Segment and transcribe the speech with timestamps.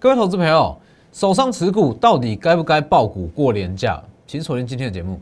[0.00, 0.74] 各位投资朋友，
[1.12, 4.02] 手上持股到底该不该爆股过年假？
[4.26, 5.20] 请锁定今天的节目。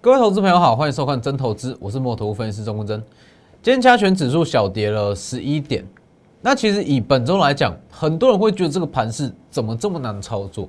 [0.00, 3.00] 各位投资朋友好，欢迎收看真投资，我是摩投分析师钟国珍。
[3.62, 5.86] 今天加权指数小跌了十一点，
[6.40, 10.68] 那其实以本周来讲，很多人会觉得这个盘势怎么这么难操作？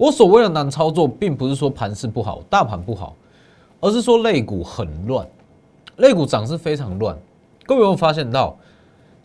[0.00, 3.14] 我所谓的难操作，并不是说盘势不好、大盘不好，
[3.80, 5.28] 而是说类股很乱，
[5.98, 7.14] 类股涨势非常乱。
[7.66, 8.56] 各位有没有发现到，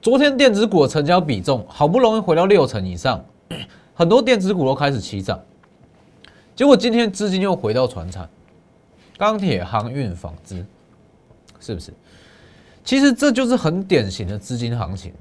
[0.02, 3.24] 昨天电子股的成交比重好不容易回到六成以上，
[3.96, 5.40] 很多电子股都开始起涨，
[6.58, 8.30] 结果今天资金又回到船产、
[9.18, 10.66] 钢铁、航运、纺织，
[11.62, 11.94] 是不是？
[12.84, 15.14] 其实这就是很典型的资金行情，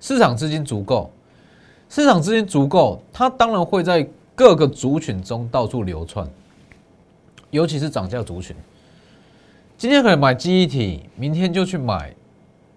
[0.00, 1.12] 市场资金足够，
[1.88, 6.28] 市场资金足够，它当然会在各个族群中到处流窜，
[7.50, 8.56] 尤其是涨价族群。
[9.76, 12.14] 今天可能买记忆体，明天就去买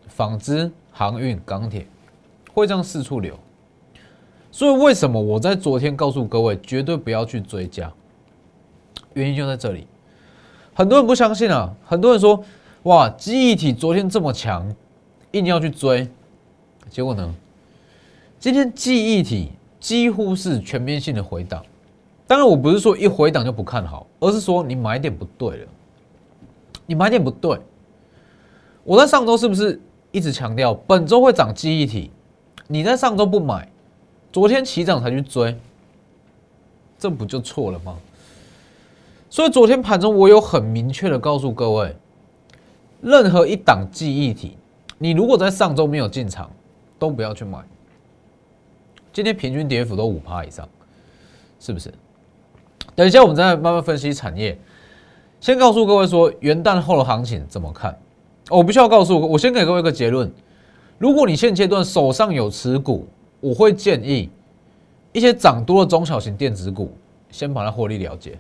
[0.07, 1.87] 纺织、航运、钢铁，
[2.53, 3.37] 会这样四处流。
[4.51, 7.91] 所以为什么我在昨天告诉各位，绝对不要去追加？
[9.13, 9.87] 原因就在这里。
[10.73, 12.43] 很多人不相信啊，很多人说。
[12.83, 14.75] 哇，记忆体昨天这么强，
[15.31, 16.05] 硬要去追，
[16.89, 17.33] 结果呢？
[18.37, 21.61] 今天记忆体几乎是全面性的回档。
[22.25, 25.67] 当然，我不是说一回档就不看好，而是说你买点不对了。
[26.85, 27.59] 你买点不对。
[28.85, 29.77] 我在上周是不是
[30.09, 32.09] 一直强调本周会涨记忆体？
[32.65, 33.69] 你在上周不买，
[34.31, 35.53] 昨天起涨才去追，
[36.97, 37.97] 这不就错了吗？
[39.29, 41.93] 所以昨天盘中我有很明确的告诉各位。
[43.01, 44.55] 任何一档记忆体，
[44.97, 46.49] 你如果在上周没有进场，
[46.97, 47.59] 都不要去买。
[49.13, 50.67] 今天平均跌幅都五趴以上，
[51.59, 51.93] 是不是？
[52.95, 54.57] 等一下我们再慢慢分析产业。
[55.39, 57.97] 先告诉各位说，元旦后的行情怎么看？
[58.49, 60.31] 我不需要告诉我，先给各位一个结论：
[60.97, 63.07] 如果你现阶段手上有持股，
[63.39, 64.29] 我会建议
[65.11, 66.91] 一些涨多的中小型电子股，
[67.29, 68.37] 先把它获利了结。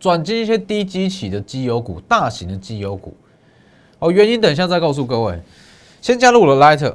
[0.00, 3.14] 转进一些低基企的绩优股，大型的绩优股。
[4.00, 5.40] 哦，原因等一下再告诉各位。
[6.00, 6.94] 先加入我的 Lighter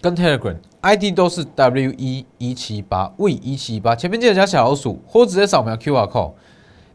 [0.00, 0.54] 跟 Telegram
[0.86, 6.30] ID 都是 W 一一七八 V 一七八，前面记得加小老鼠，或直接扫描 QR code。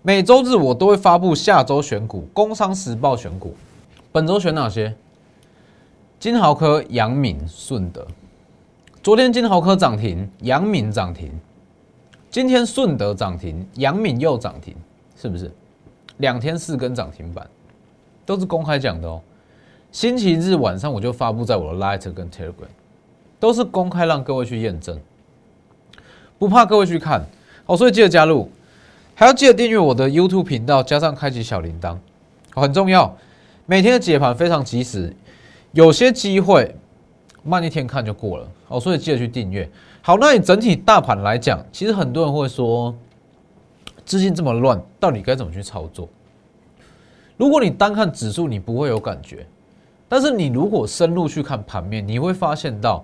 [0.02, 3.54] 每周日我都会发布下周选股，工商时报选股。
[4.14, 4.96] 本周选哪些？
[6.22, 8.08] 金豪科、阳敏、顺德。
[9.04, 11.30] 昨天金豪科涨停，阳敏涨停。
[12.30, 14.74] 今天顺德涨停，阳敏又涨停，
[15.22, 15.52] 是不是？
[16.20, 17.46] 两天四根涨停板，
[18.26, 19.22] 都是公开讲的哦。
[19.92, 22.72] 星期日晚上我就发布在我的 Light 跟 Telegram，
[23.42, 25.00] 都是公开让各位去验证，
[26.38, 27.26] 不怕各位去看。
[27.66, 28.48] 好，所以记得加入，
[29.16, 31.98] 还要记得订阅我的 YouTube 频道，加上开启小铃铛，
[32.54, 33.18] 很重要。
[33.66, 35.12] 每天的解盘非常及时，
[35.72, 36.76] 有些机会
[37.42, 38.48] 慢一天看就过了。
[38.68, 39.68] 哦，所以记得去订阅。
[40.04, 42.96] 好，那你整体大盘来讲，其实很多人会说，
[44.06, 46.08] 资金这么乱，到底该怎么去操作？
[47.38, 49.38] 如果你单看指数，你不会有感觉；
[50.08, 53.04] 但是你如果深入去看盘面，你会发现到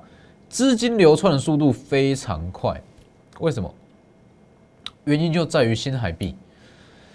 [0.49, 2.81] 资金流窜的速度非常快。
[3.39, 3.73] 为什么？
[5.05, 6.35] 原因就在于新海币，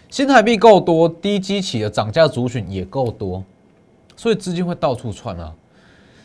[0.08, 3.44] 新海币够多，低基企的涨价族群也够多，
[4.16, 5.52] 所以资金会到处窜啊。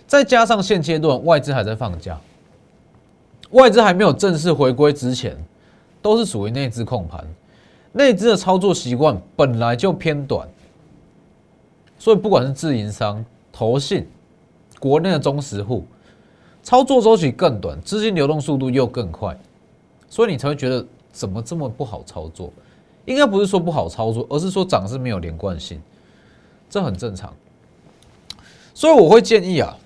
[0.05, 2.17] 再加上现阶段外资还在放假。
[3.51, 5.35] 外资还没有正式回归之前，
[6.01, 7.25] 都是属于内资控盘，
[7.91, 10.47] 内资的操作习惯本来就偏短，
[11.97, 14.07] 所以不管是自营商、投信、
[14.79, 15.85] 国内的中实户，
[16.67, 19.39] 操作周期更短，资金流动速度又更快，
[20.09, 22.51] 所以你才会觉得怎么这么不好操作？
[23.05, 25.81] 应该不是说不好操作，而是说涨是没有连贯性，
[26.69, 27.33] 这很正常。
[28.73, 29.77] 所以我会建议啊，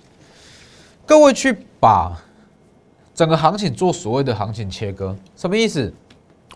[1.06, 2.20] 各位去把。
[3.14, 5.92] 整个行情做所谓的行情切割，什么意思？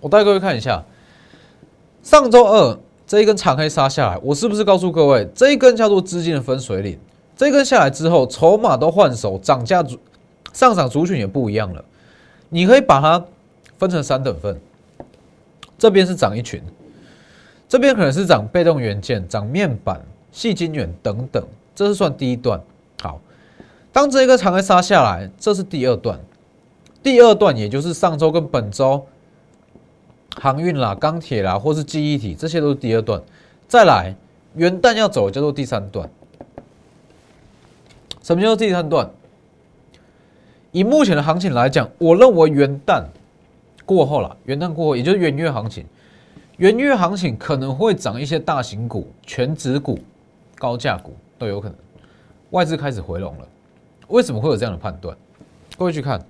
[0.00, 0.82] 我带各位看一下，
[2.02, 2.76] 上周二
[3.06, 6.98] 这一根长黑杀下来，我是不是告诉各位，这一根叫做资金的分水岭？
[7.36, 9.96] 这一根下来之后，筹码都换手，涨价族
[10.56, 11.84] 上涨族群也不一样了。
[12.48, 13.22] 你可以把它
[13.76, 14.58] 分成三等份，
[15.76, 16.62] 这边是涨一群，
[17.68, 20.00] 这边可能是涨被动元件、涨面板、
[20.32, 22.58] 细晶圆等等，这是算第一段。
[23.02, 23.20] 好，
[23.92, 26.18] 当这一个长黑杀下来，这是第二段。
[27.02, 29.06] 第二段，也就是上周跟本周
[30.40, 33.20] 航运啦、钢铁啦，或是记忆体，这些都是第二段。
[33.68, 34.16] 再来，
[34.54, 36.08] 元旦要走叫做第三段。
[38.22, 39.10] 什么叫做第三段？
[40.76, 43.02] 以目前的行情来讲，我认为元旦
[43.86, 45.86] 过后了，元旦过后，也就是元月行情，
[46.58, 49.98] 元月行情可能会涨一些大型股、全指股、
[50.56, 51.78] 高价股都有可能。
[52.50, 53.48] 外资开始回笼了，
[54.08, 55.16] 为什么会有这样的判断？
[55.78, 56.22] 各位去看，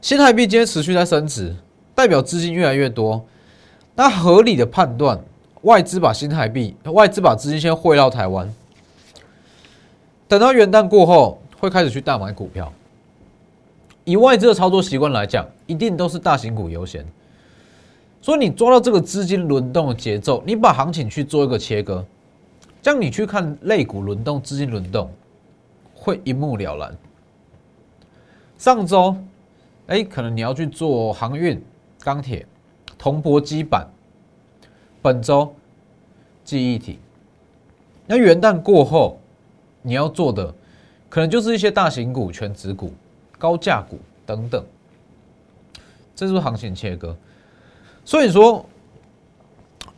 [0.00, 1.52] 新台币今天持续在升值，
[1.92, 3.26] 代表资金越来越多。
[3.96, 5.18] 那合理的判断，
[5.62, 8.48] 外资把新台币、外资把资金先汇到台湾，
[10.28, 12.72] 等到元旦过后，会开始去大买股票。
[14.04, 17.04] 以外资的操作习惯来讲，一定都是大型股优先。
[18.20, 22.04] 所以你抓到这个资金轮动的节奏，你把行情去做一个切割，
[22.82, 25.10] 这样你去看类股轮动、资金轮动，
[25.94, 26.94] 会一目了然。
[28.58, 29.16] 上周，
[29.86, 31.62] 哎，可能你要去做航运、
[32.00, 32.46] 钢铁、
[32.98, 33.86] 铜箔基板；
[35.00, 35.54] 本周
[36.44, 36.98] 记忆体。
[38.06, 39.18] 那元旦过后，
[39.80, 40.54] 你要做的
[41.14, 42.92] 可能就是一些大型股、全指股、
[43.38, 44.64] 高价股等等。
[46.12, 47.16] 这是行情切割。
[48.04, 48.66] 所以说，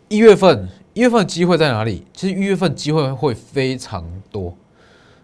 [0.09, 2.05] 一月份一月份的机会在哪里？
[2.13, 4.55] 其实一月份机会会非常多。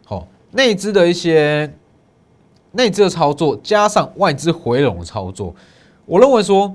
[0.07, 1.71] 好，内资的一些
[2.71, 5.55] 内资的操作，加上外资回笼的操作，
[6.07, 6.75] 我认为说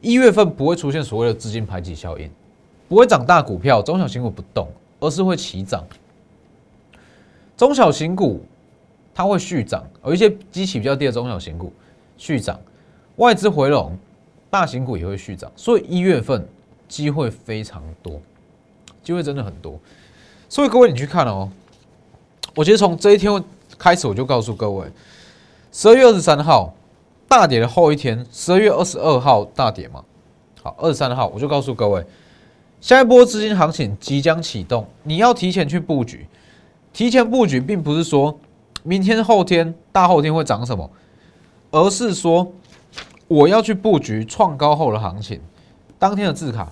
[0.00, 2.30] 一月份不会出现所谓的资金排挤效应，
[2.88, 4.68] 不会涨大股票，中小型股不动，
[5.00, 5.84] 而是会齐涨。
[7.56, 8.44] 中小型股
[9.14, 11.72] 它会续涨，而一些基期比较低的中小型股
[12.16, 12.60] 续涨，
[13.16, 13.96] 外资回笼。
[14.50, 16.46] 大型股也会续涨，所以一月份
[16.86, 18.20] 机会非常多，
[19.02, 19.76] 机会真的很多。
[20.48, 21.50] 所以各位你去看哦，
[22.54, 23.42] 我其实从这一天
[23.76, 24.86] 开始我就告诉各位，
[25.72, 26.72] 十二月二十三号
[27.26, 30.04] 大跌的后一天，十二月二十二号大跌嘛，
[30.62, 32.06] 好，二十三号我就告诉各位，
[32.80, 36.28] 下一波资金行情即将启动，你要提前去布局。
[36.94, 38.40] 提前布局并不是说
[38.82, 40.90] 明天、后天、大后天会涨什么，
[41.70, 42.50] 而是说。
[43.26, 45.40] 我要去布局创高后的行情，
[45.98, 46.70] 当天的字卡，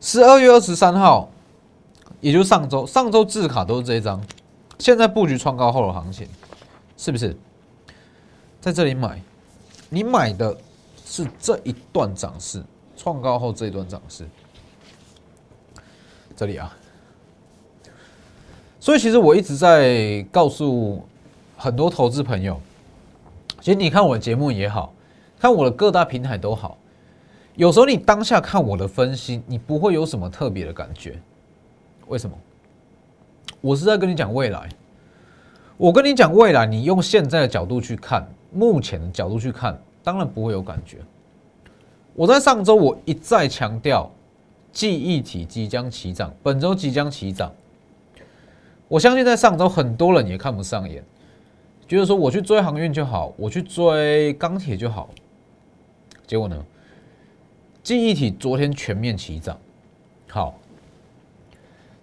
[0.00, 1.28] 十二月二十三号，
[2.22, 4.18] 也就是上周，上周字卡都是这一张。
[4.78, 6.26] 现在布局创高后的行情，
[6.96, 7.36] 是不是
[8.58, 9.20] 在这里买？
[9.90, 10.56] 你买的
[11.04, 12.64] 是这一段涨势，
[12.96, 14.26] 创高后这一段涨势，
[16.34, 16.74] 这里啊。
[18.82, 21.00] 所以其实我一直在告诉
[21.56, 22.60] 很多投资朋友。
[23.60, 24.92] 其实你看我的节目也好
[25.38, 26.76] 看，我的各大平台都好。
[27.54, 31.16] 有时候你当下看我的分析，你不会有什么特别的感觉。
[32.08, 32.36] 为什么？
[33.60, 34.68] 我是在跟你讲未来。
[35.76, 40.96] 我跟你讲未来，你用现在的角度去看，目前的角度去看，当然不会有感觉。
[42.14, 44.10] 我在上周我一再强调，
[44.72, 47.52] 记忆体即将起涨，本周即将起涨。
[48.92, 51.02] 我相信在上周很多人也看不上眼。
[51.88, 55.08] 觉得说我去追航运就好，我去追钢铁就好，
[56.26, 56.62] 结果呢？
[57.82, 59.56] 记忆体昨天全面齐涨。
[60.28, 60.58] 好，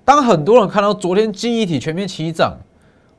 [0.04, 2.58] 当很多人看到昨天记忆体全面齐涨，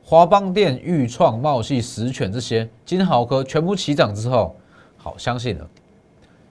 [0.03, 4.53] 华邦电、裕创、茂系、实权这些金豪科全部齐涨之后，
[4.97, 5.69] 好相信了，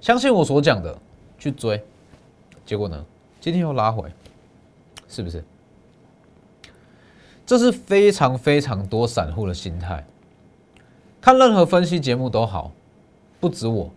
[0.01, 0.97] 相信我所讲的
[1.39, 1.85] 去追，
[2.65, 3.05] 结果呢？
[3.43, 4.11] 今天又拉回，
[5.07, 5.45] 是不是？
[7.51, 10.07] 这是非常非常多散户的心态，
[11.21, 12.71] 看任何分析节目都好，
[13.41, 13.91] 不止我，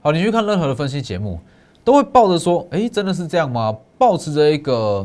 [0.00, 1.40] 好，你去看任何的分析节目，
[1.82, 3.76] 都会抱着说，哎，真的是这样吗？
[3.98, 5.04] 保持着一个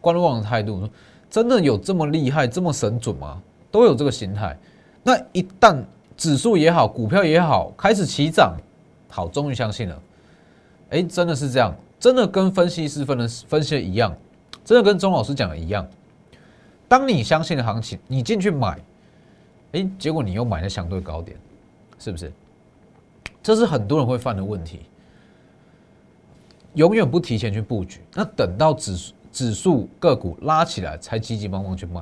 [0.00, 0.88] 观望的态度，
[1.28, 3.38] 真的有这么厉害、这么神准吗？
[3.70, 4.58] 都有这个心态。
[5.02, 5.76] 那一旦
[6.16, 8.56] 指数也好，股票也好，开始起涨，
[9.10, 10.02] 好，终于相信了，
[10.88, 14.16] 哎，真的是这样，真的跟分析师分的分析的一样，
[14.64, 15.86] 真的跟钟老师讲的一样。
[16.94, 18.78] 当你相信的行情，你进去买，
[19.72, 21.36] 哎，结果你又买了相对高点，
[21.98, 22.32] 是不是？
[23.42, 24.82] 这是很多人会犯的问题。
[26.74, 32.00] 永远不提前去布局，那等到指数指数个股拉起来才急急忙忙去卖，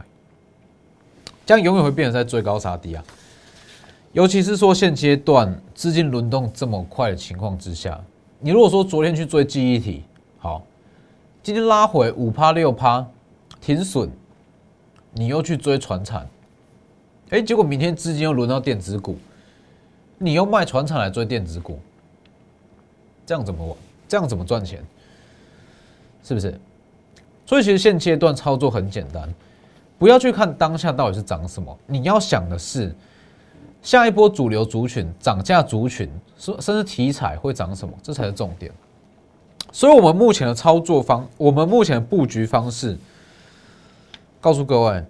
[1.46, 3.02] 这样永远会变成在追高杀低啊！
[4.12, 7.99] 尤其是说现阶段资金轮动这么快的情况之下，
[8.40, 10.02] 你如果说昨天去追记忆体，
[10.37, 10.62] 好，
[11.42, 13.06] 今天拉回五趴六趴，
[13.58, 14.11] 停损。
[15.14, 16.26] 你又去追船产，
[17.28, 19.19] 哎，结果明天资金又轮到电子股，
[20.16, 21.78] 你又卖船产来追电子股，
[23.26, 23.76] 这样怎么玩？
[24.09, 24.83] 这样怎么赚钱？
[26.25, 26.59] 是不是？
[27.45, 29.28] 所以其实现阶段操作很简单，
[29.99, 32.95] 不要去看当下到底是涨什么，你要想的是
[33.83, 38.73] 下一波主流族群、涨价族群，甚甚至题材会涨什么，这才是重点。
[39.73, 42.97] 所以，我们目前的操作方，我们目前的布局方式。
[44.42, 45.04] 告诉各位，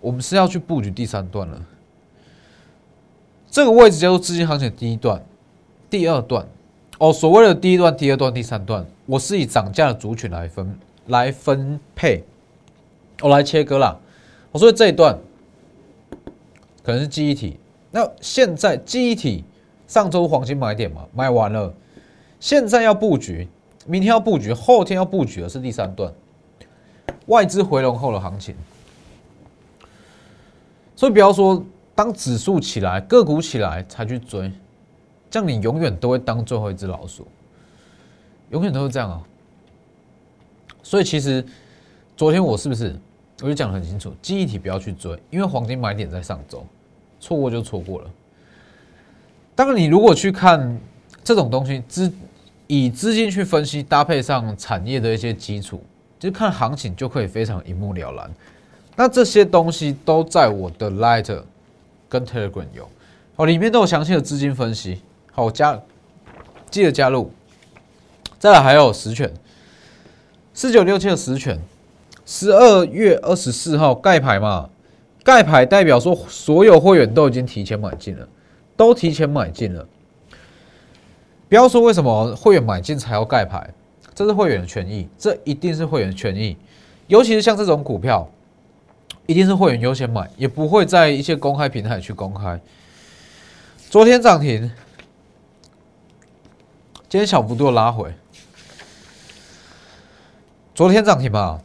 [0.00, 1.64] 我们是要去布局第三段了。
[3.48, 5.24] 这个位置叫做资金行情第一段，
[5.88, 6.44] 第二段。
[6.98, 12.24] 哦，所谓的第一段、第二段、第三段，我是以涨价的族群来分来分配，
[13.22, 13.96] 我来切割啦。
[14.50, 15.16] 我说这一段
[16.82, 17.56] 可能是记忆体，
[17.92, 19.44] 那现在记忆体
[19.86, 21.72] 上周黄金买点嘛，买完了，
[22.40, 23.46] 现在要布局，
[23.86, 26.12] 明天要布局，后天要布局的是第三段，
[27.26, 28.54] 外资回笼后的行情。
[30.96, 34.52] 所以不要说当指数起来、个股起来才去追，
[35.30, 37.26] 这样你永远都会当最后一只老鼠，
[38.50, 39.22] 永远都是这样啊。
[40.82, 41.44] 所以其实
[42.16, 42.94] 昨天我是不是
[43.40, 46.66] 我就讲的很清楚，记忆体不要去追，因为黄金买点在上周，
[47.18, 48.10] 错过就错过了。
[49.54, 50.78] 当然，你如果去看
[51.24, 52.12] 这种东西，资
[52.66, 55.82] 以资金去分析，搭配上产业的一些基础，
[56.20, 58.30] 就看行情就可以非常一目了然。
[58.94, 61.42] 那这些东西都在我的 Light
[62.08, 62.88] 跟 Telegram 有，
[63.36, 65.00] 哦，里面都有详细的资金分析。
[65.32, 65.80] 好，加
[66.70, 67.32] 记得加入。
[68.38, 69.32] 再来还有实权，
[70.54, 71.58] 四九六七的实权，
[72.24, 74.68] 十二月二十四号盖牌嘛？
[75.22, 78.26] 盖牌代表说所有会员都已经提前买进了，
[78.76, 79.86] 都提前买进了。
[81.48, 83.74] 不要说为什么会员买进才要盖牌，
[84.20, 86.54] 这是会员的权益，这一定是会员的权益，
[87.06, 88.28] 尤其是像这种股票。
[89.26, 92.60] 一定是会员优先买，也不会在一些公开平台去公开。
[93.88, 94.60] 昨天涨停，
[97.08, 98.12] 今天小幅度拉回。
[100.74, 101.58] 昨天涨停吧，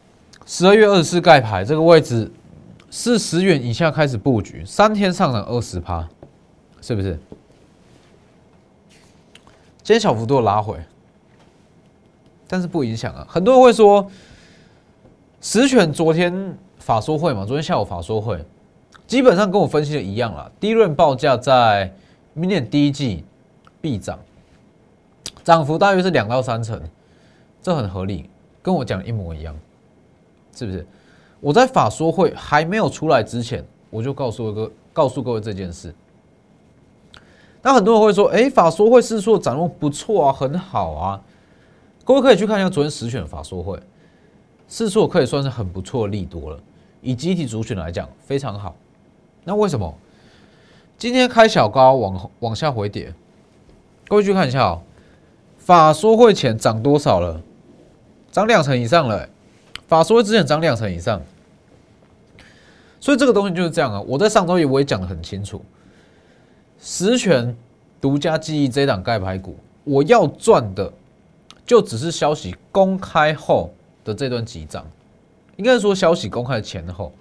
[0.46, 2.32] 十二月二十四盖牌这个位置
[2.92, 6.08] 是十元以下开始布局，三天上涨二十趴，
[6.82, 7.20] 是不是？
[9.84, 10.78] 今天小幅度拉回，
[12.48, 13.26] 但是不影响啊。
[13.30, 14.10] 很多人会说，
[15.42, 16.58] 实权昨天。
[16.78, 18.40] 法说会嘛，昨天下午法说会，
[19.08, 20.52] 基本上跟我分析的一样啦。
[20.60, 21.92] 第一轮报价在
[22.34, 23.24] 明年第一季
[23.82, 24.20] 必涨，
[25.44, 26.80] 涨幅大约是两到三成，
[27.60, 28.30] 这很合理，
[28.62, 29.56] 跟我讲的一模一样，
[30.56, 30.86] 是不是？
[31.40, 35.92] 我在法说会还没有出来之前，我就告诉各告诉各位这件事。
[37.64, 41.22] 那很多人会说，哎，法说会是说展望不错啊，很好啊。
[42.06, 43.82] 各位可以去看一下昨天实选法说会，
[44.70, 46.60] 是说可以算是很不错的利多了。
[47.02, 48.76] 以集体族群来讲非常好，
[49.44, 49.92] 那为什么
[51.00, 53.12] 今天开小高往往下回跌？
[54.08, 54.84] 各位去看一下哦，
[55.58, 57.42] 法说会前涨多少了？
[58.32, 59.28] 涨两成以上了。
[59.88, 61.20] 法说会之前涨两成以上，
[63.00, 64.00] 所以这个东西就是这样啊。
[64.02, 65.60] 我在上周也我也讲的很清楚，
[66.80, 67.56] 实权
[68.00, 70.92] 独家记忆这档盖牌股，我要赚的
[71.66, 74.86] 就只是消息公开后的这段急涨。
[75.58, 77.14] 应该说，消息公开前后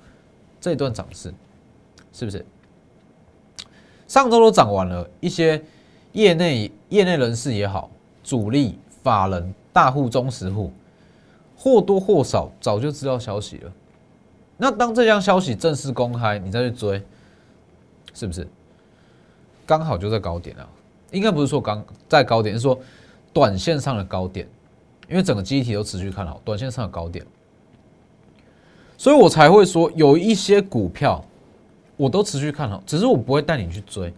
[0.61, 1.33] 这段涨势，
[2.13, 2.45] 是不是
[4.09, 5.09] 上周都涨完了？
[5.21, 5.63] 一些
[6.13, 7.91] 业内业内人士也好，
[8.23, 10.73] 主力法人、大户、中实户，
[11.57, 13.73] 或多或少早就知道消息了。
[14.57, 17.03] 那当这项消息正式公开，你再去追，
[18.13, 18.47] 是不是
[19.65, 20.69] 刚好就在高点啊？
[21.13, 22.79] 应该不是说刚在高点，是说
[23.35, 24.49] 短线上的高点，
[25.11, 27.27] 因为整个机体都持续看好，短线上的高点。
[28.97, 31.23] 所以我才会说，有一些股票
[31.97, 34.15] 我都持续看好，只是我不会带你去追。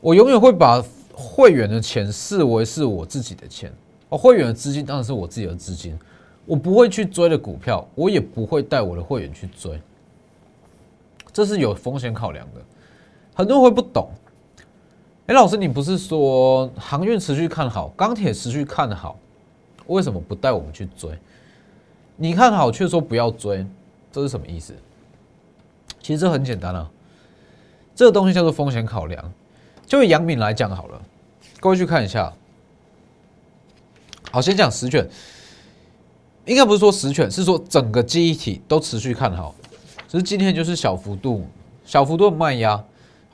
[0.00, 3.72] 我永远会把会员的钱视为是我自己的钱，
[4.08, 5.98] 哦，会员的资金当然是我自己的资金，
[6.46, 9.80] 我不会去追的股票，我也不会带我的会员去追，
[11.32, 12.60] 这是有风险考量的。
[13.34, 14.08] 很多人会不懂，
[15.26, 19.18] 哎，老师，你不是说航运持续看好，钢铁持续看好，
[19.88, 21.10] 为什么不带我们去追？
[22.14, 23.66] 你看好却说不要追，
[24.12, 24.72] 这是什么意思？
[26.00, 26.88] 其实这很简单啊，
[27.92, 29.32] 这个东西叫做风险考量。
[29.84, 31.02] 就以杨敏来讲好了，
[31.58, 32.32] 各位去看一下。
[34.30, 35.08] 好，先讲十卷，
[36.44, 39.52] 应该不是说十卷，是说整个记忆体都持续看好，
[40.06, 41.44] 只是今天就是小幅度、
[41.84, 42.84] 小幅度的卖压。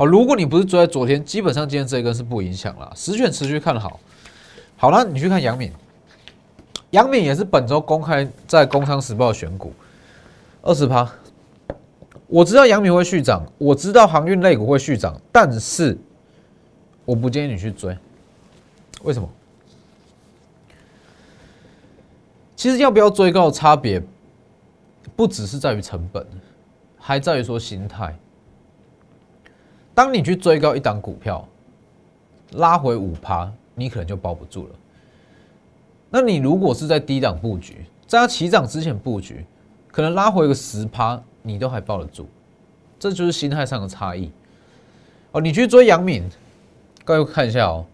[0.04, 2.92] 如果你不是追在昨天，基本上今天这一根是不影响了。
[2.94, 4.00] 十卷持续看好，
[4.76, 5.70] 好了，你去看杨敏。
[6.90, 9.72] 杨敏也是本周公开在《工商时报》选股，
[10.62, 11.10] 二十趴。
[12.26, 15.96] 我知道杨敏会续涨，我知道航运类股会续涨，但是
[17.04, 17.96] 我不建议你去追。
[19.02, 19.28] 为什么？
[22.56, 24.02] 其实要不要追高差别，
[25.16, 26.26] 不只是在于成本，
[26.98, 28.16] 还在于说心态。
[29.94, 31.46] 当你去追高一档股票，
[32.52, 34.70] 拉回五趴，你可能就抱不住了。
[36.10, 39.44] 那你如果是在低档布局，在它起涨之前布局，
[39.90, 42.26] 可能拉回个十趴，你都还抱得住，
[42.98, 44.30] 这就是心态上的差异。
[45.32, 46.22] 哦，你去追杨敏，
[47.04, 47.86] 各位看一下哦，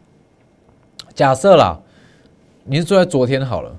[1.14, 1.80] 假设啦，
[2.64, 3.76] 你是坐在昨天好了，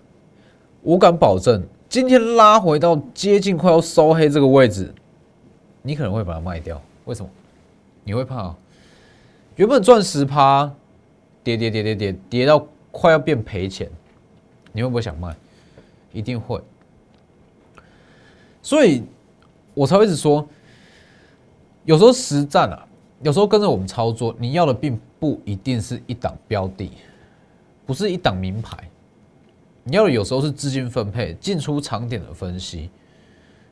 [0.82, 4.94] 我敢保证，今天拉回到接近快要收黑这个位置，
[5.82, 6.82] 你可能会把它卖掉。
[7.06, 7.30] 为什么？
[8.10, 8.56] 你会怕？
[9.56, 10.66] 原本赚十趴，
[11.44, 13.88] 跌跌跌跌跌跌到快要变赔钱，
[14.72, 15.36] 你会不会想卖？
[16.12, 16.60] 一定会。
[18.64, 19.04] 所以
[19.76, 20.48] 我才会一直说，
[21.86, 22.84] 有时候实战啊，
[23.22, 26.92] 有时候跟着我们操作，你要的并不一定是一档标的，
[27.86, 28.76] 不是一档名牌，
[29.84, 32.90] 你要的有时候是资金分配、进出场点的分析，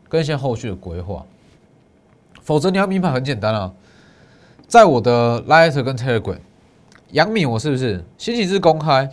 [0.07, 1.25] 跟一些后续的规划。
[2.43, 3.73] 否则你要名牌很简单啊，
[4.67, 6.39] 在我的 Lighter 跟 Telegram，
[7.11, 9.09] 杨敏我是不是星期日公开？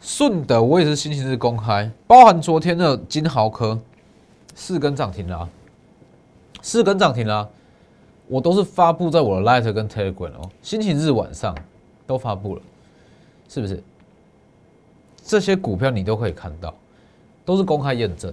[0.00, 3.80] 顺德我也是星期日公开，包含昨天的金豪科。
[4.58, 5.48] 四根涨停了，
[6.62, 7.48] 四根涨停了，
[8.26, 11.54] 我都是发布在我的 Lighter 跟 Telegram 哦，星期日晚上
[12.06, 12.62] 都发布了，
[13.48, 13.82] 是不是？
[15.22, 16.74] 这些股票你都可以看到，
[17.44, 18.32] 都是公开验证。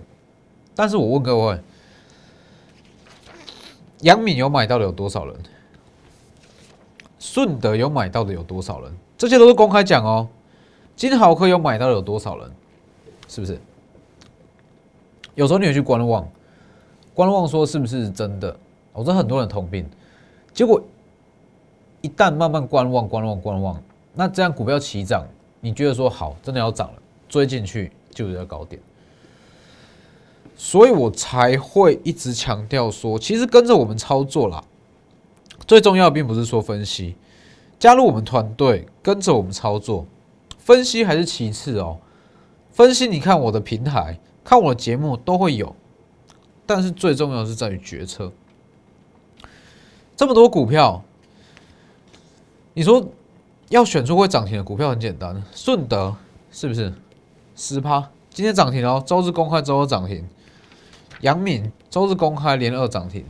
[0.74, 1.60] 但是我问各位，
[4.00, 5.36] 杨敏有买到的有多少人？
[7.24, 8.92] 顺德有买到的有多少人？
[9.18, 10.28] 这些都是公开讲哦。
[10.94, 12.52] 金豪科有买到的有多少人？
[13.30, 13.58] 是不是？
[15.34, 16.28] 有时候你也去观望，
[17.14, 18.54] 观望说是不是真的？
[18.92, 19.90] 我说很多人通病，
[20.54, 20.84] 结果
[22.02, 23.82] 一旦慢慢观望、观望、观望，
[24.14, 25.26] 那这样股票起涨，
[25.62, 26.96] 你觉得说好，真的要涨了，
[27.30, 28.82] 追进去就是要高点，
[30.58, 34.62] 所以我才会一直强调说，其实跟着我们操作啦，
[35.68, 37.16] 最重要并不是说分析，
[37.80, 40.06] 加入我们团队，跟着我们操作，
[40.58, 42.00] 分析还是其次哦，
[42.72, 44.20] 分析你看我的平台。
[44.46, 45.74] 看我的节目都会有，
[46.66, 48.30] 但是最重要是在于决策。
[50.18, 51.02] 这么多股票，
[52.74, 53.08] 你说
[53.70, 56.14] 要选出会涨停的股票很简单，顺德
[56.52, 56.94] 是不是
[57.56, 58.10] 十趴？
[58.32, 60.28] 今天涨停哦，周日公开周二涨停。
[61.22, 63.24] 杨敏周日公开连二涨停，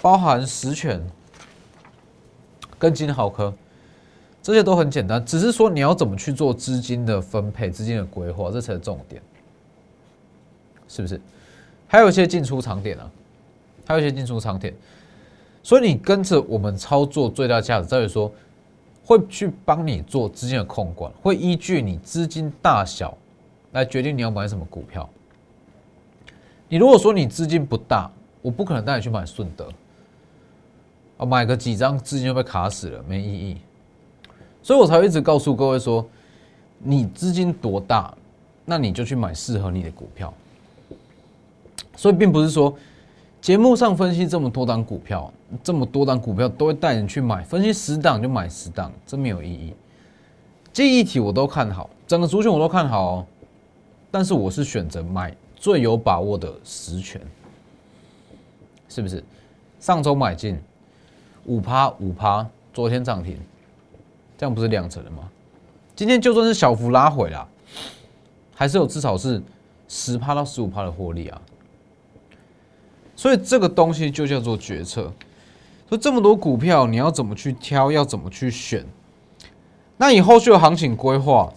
[0.00, 1.04] 包含实权
[2.78, 3.52] 跟金豪科，
[4.42, 9.20] 这些都很简单，只是说你要怎么去做资金的分配、资金的规划，这才是重点。
[10.88, 11.20] 是不是？
[11.86, 13.10] 还有一些进出场点啊，
[13.86, 14.74] 还有一些进出场点，
[15.62, 18.32] 所以你跟着我们操作最大价值在于说，
[19.04, 23.16] 会去帮你做资金的控管，会依据你资金大小
[23.72, 25.08] 来决定你要买什么股票。
[26.68, 28.10] 你如果说你资金不大，
[28.40, 29.68] 我不可能带你去买顺德，
[31.18, 33.58] 啊，买个几张资金就被卡死了，没意义。
[34.62, 36.06] 所以我才会一直告诉各位说，
[36.78, 38.16] 你资金多大，
[38.64, 40.32] 那你就去买适合你的股票。
[41.96, 42.72] 所以并不是说
[43.40, 49.74] 节目上分析这么多档股票，这么多档股票都会带你去买，分析十档就买十档，这没有意义。
[50.72, 53.26] 记忆体我都看好，整个族群我都看好哦，
[54.10, 57.20] 但是我是选择买最有把握的实权，
[58.88, 59.24] 是不是？
[59.80, 60.60] 上周买进
[61.48, 63.38] 五趴五趴，昨天涨停，
[64.36, 65.28] 这样不是两成了吗？
[65.96, 67.48] 今天就算是小幅拉回啦，
[68.54, 69.42] 还是有至少是
[69.88, 71.40] 十趴到十五趴的获利啊。
[73.16, 75.10] 所以这个东西就叫做决策。
[75.88, 77.90] 说这么多股票，你要怎么去挑？
[77.90, 78.84] 要怎么去选？
[79.96, 81.50] 那以后续的行情规划，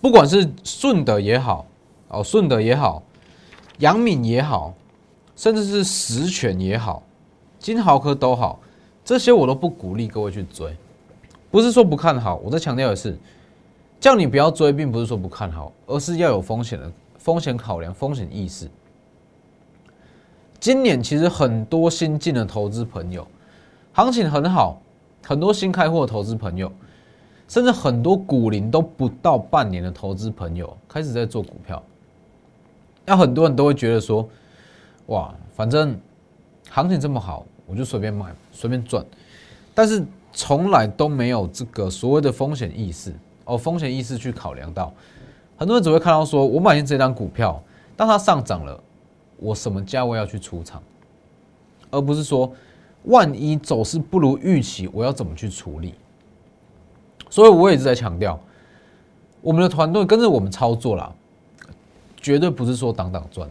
[0.00, 1.66] 不管是顺德也好，
[2.08, 3.02] 哦，顺德也好，
[3.78, 4.74] 阳敏也好，
[5.34, 7.02] 甚至是实权也好，
[7.58, 8.60] 金豪科都好，
[9.10, 10.72] 这些我都不鼓励各位去追。
[11.50, 13.18] 不是说不看好，我在强调的是，
[13.98, 18.70] 叫你不要追，并不是说不看好，而是要有风险的风险考量、风险意识。
[20.60, 23.26] 今年其实很多新进的投资朋友，
[23.92, 24.80] 行情很好，
[25.26, 26.70] 很多新开户的投资朋友，
[27.48, 31.82] 甚至很多股龄都不到半年的投资朋友开始在做股票。
[33.04, 34.28] 那很多人都会觉得说，
[35.06, 35.98] 哇，反正
[36.68, 39.04] 行情这么好，我就随便买，随便赚。
[39.74, 44.92] 但是从来都没有这个所谓的风险意识哦，风险意识去考量到，
[45.56, 47.62] 很多人只会看到说我买进这张股票，
[47.96, 48.78] 当它上涨了。
[49.42, 50.82] 我什么价位要去出场，
[51.90, 52.52] 而不是说
[53.04, 55.94] 万一走势不如预期，我要怎么去处理？
[57.30, 58.38] 所以我也是在强调，
[59.40, 61.10] 我们的团队跟着我们操作啦，
[62.20, 63.48] 绝对不是说挡挡赚，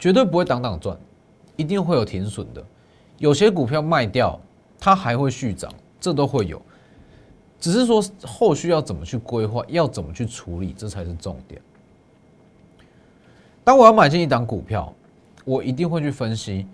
[0.00, 0.98] 绝对不会挡挡赚，
[1.54, 2.64] 一定会有停损的。
[3.24, 4.38] 有些股票卖掉，
[4.78, 6.60] 它还会续涨，这都会有，
[7.58, 11.58] 只是说后续要怎么去规划，要怎么去处理，这才是重点。
[13.64, 14.92] 当我要买进一档股票。
[15.46, 16.66] 我一定会去分析，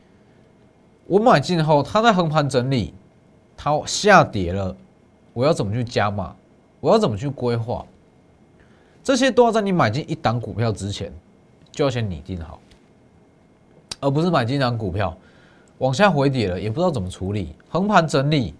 [1.09, 2.95] 我买进后，它在横盘整理，
[3.57, 4.77] 它下跌了，
[5.33, 6.37] 我要怎么去加码，
[6.79, 7.85] 我要怎么去规划，
[9.03, 11.13] 这些都要在你买进一档股票之前
[11.73, 12.61] 就要先拟定好，
[13.99, 15.19] 而不是买进一档股票
[15.81, 18.55] 往下回跌了也不知道怎么处理，横盘整理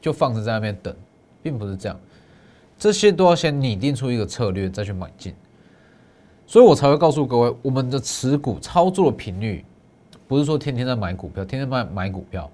[0.00, 0.94] 就放着在那边等，
[1.42, 1.98] 并不是这样，
[2.78, 5.34] 这些都要先拟定出一个策略再去买进，
[6.46, 9.64] 所以我才会告诉各位，我们的持股操作的频率
[10.28, 12.50] 不是说天天在买股票，天天买买股票，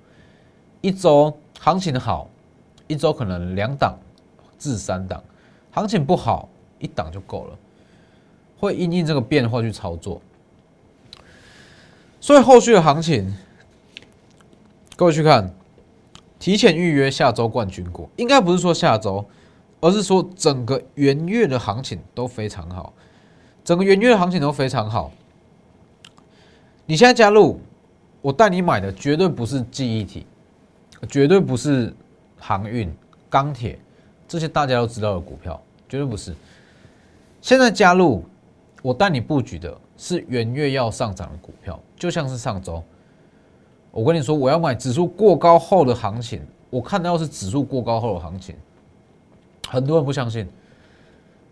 [0.81, 2.29] 一周行情好。
[2.89, 3.97] 一周可能两档
[4.59, 5.23] 至三档，
[5.71, 6.47] 行情不好
[6.79, 7.59] 一档就够了，
[8.59, 10.21] 会因应这个变化去操作。
[12.21, 13.35] 所以后续的行情，
[14.97, 15.53] 各位去看，
[16.39, 19.25] 提前预约下周冠军股，应该不是说下周，
[19.81, 22.93] 而是说整个元月的行情都非常好，
[23.65, 25.11] 整个元月的行情都非常好。
[26.87, 27.61] 你现在加入，
[28.21, 30.27] 我带你买的绝对不是记忆体，
[31.09, 31.95] 绝对不是。
[32.45, 32.93] 航运、
[33.31, 33.79] 钢铁
[34.27, 36.35] 这些大家都知道的股票，绝对不是。
[37.41, 38.25] 现在加入
[38.83, 42.83] 我带你布局的是元月要上涨的股票，就像是上周，
[43.93, 48.57] 我跟你说我要买指数过高后的行情，我看到是指数过高后的行情，
[49.69, 50.49] 很多人不相信，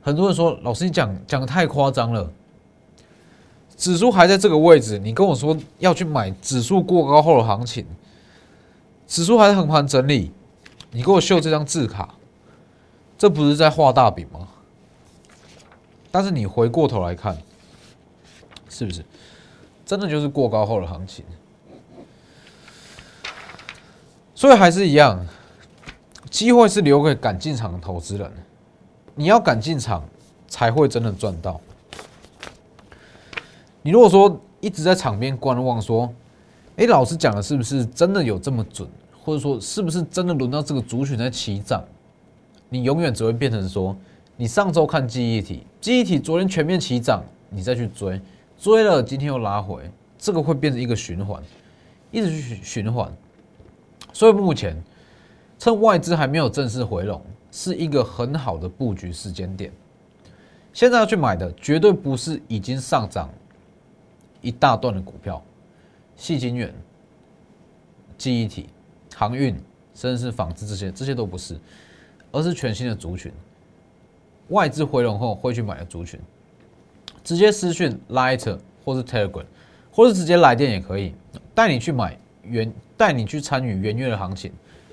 [0.00, 2.28] 很多人说老师你讲讲的太夸张了，
[3.76, 7.86] 指数还在这个位置，你跟我说要去买指数过高后的行情，
[9.06, 10.32] 指数还在横盘整理。
[10.92, 12.14] 你给我秀这张字卡，
[13.16, 14.48] 这不是在画大饼吗？
[16.10, 17.38] 但是你回过头来看，
[18.68, 19.04] 是不是
[19.86, 21.24] 真的就是过高后的行情？
[24.40, 25.22] 所以还是一样，
[26.30, 28.32] 机会是留给敢进场的投资人。
[29.14, 30.02] 你要敢进场，
[30.48, 31.60] 才会真的赚到。
[33.82, 36.10] 你如果说一直在场边观望，说，
[36.76, 38.88] 哎，老师讲的是不是真的有这么准？
[39.22, 41.84] 或者说，是不是真的轮到这个族群在起涨？
[42.70, 43.94] 你永远只会变成说，
[44.38, 48.18] 你上周看记忆体，记忆体昨天全面起涨，你再去追，
[48.58, 51.42] 追了今天又拉回，这个会变成一个循环，
[52.10, 53.12] 一直去循环。
[54.12, 54.76] 所以目前
[55.58, 57.20] 趁外资还没有正式回笼，
[57.50, 59.72] 是一个很好的布局时间点。
[60.72, 63.28] 现在要去买的，绝对不是已经上涨
[64.40, 65.42] 一大段的股票，
[66.16, 66.74] 细晶元、
[68.16, 68.68] 记忆体。
[69.16, 69.54] 航运，
[69.94, 71.60] 甚至是纺织这些，这些都不是，
[72.32, 73.30] 而是全新的族群。
[74.48, 76.18] 外资回笼后会去买的族群，
[77.22, 79.44] 直接私讯 Light 或是 Telegram，
[79.92, 81.14] 或者直接来电也可以，
[81.54, 82.18] 带你去买
[82.50, 84.52] 元，带你去参与元月的行情。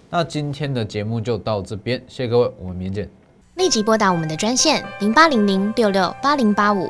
[0.09, 3.09] 那今天的节目就到这边，谢谢各位，我们明天见。
[3.55, 6.89] 立即拨打我们的专线零八零零六六八零八五。